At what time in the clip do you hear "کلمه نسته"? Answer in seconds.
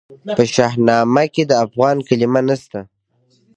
2.07-2.79